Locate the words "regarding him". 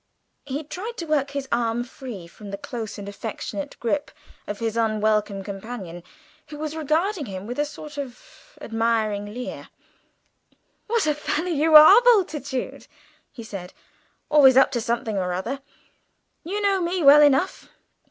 6.75-7.45